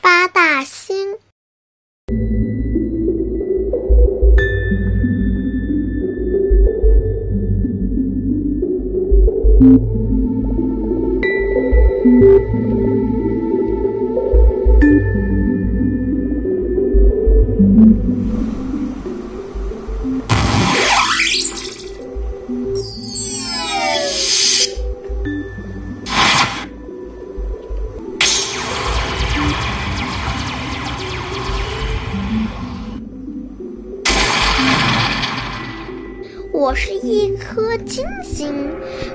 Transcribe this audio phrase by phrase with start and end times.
[0.00, 1.16] 八大星。
[36.52, 38.70] 我是一颗金星，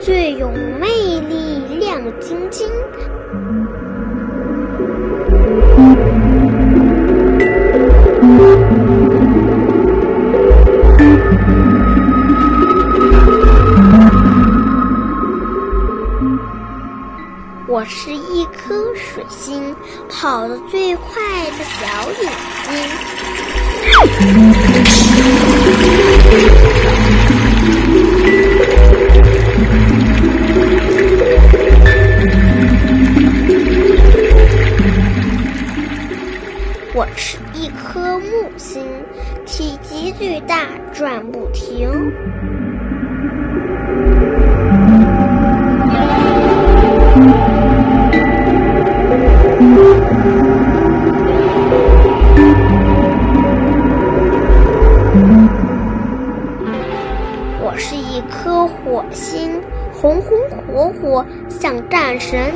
[0.00, 0.88] 最有魅
[1.28, 2.66] 力，亮晶晶。
[17.66, 19.76] 我是一颗水星，
[20.08, 22.32] 跑得最快的小眼
[22.64, 22.72] 睛。
[38.18, 38.84] 木星，
[39.46, 40.56] 体积巨大，
[40.92, 41.88] 转不停。
[57.60, 59.60] 我是一颗火星，
[59.92, 62.52] 红红火火，像战神。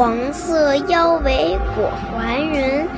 [0.00, 2.88] 黄色腰围裹环人。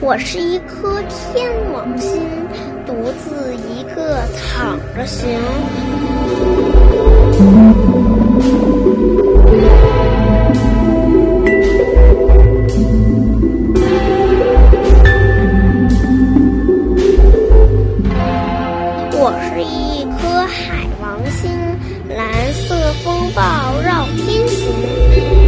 [0.00, 2.20] 我是一颗天王星，
[2.84, 5.38] 独自一个躺着行。
[19.14, 21.50] 我是一颗海王星，
[22.08, 23.42] 蓝色风暴
[23.82, 25.41] 绕天行。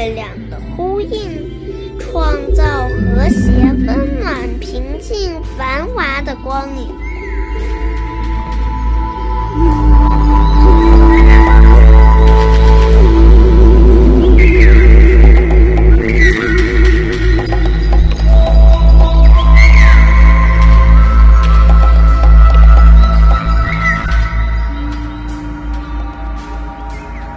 [0.00, 3.50] 月亮的呼应，创造和谐、
[3.86, 6.88] 温暖、平静、繁华的光影。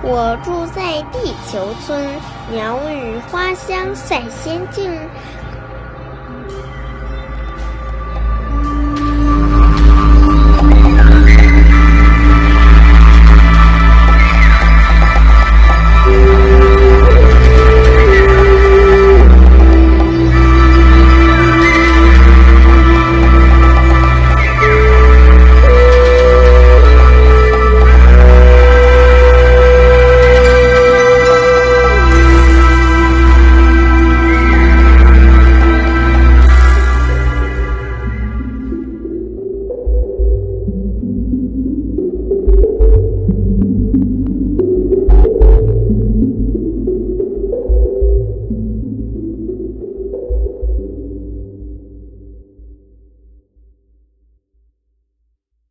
[0.06, 1.98] 我住在地球村，
[2.52, 4.92] 鸟语花香赛仙境，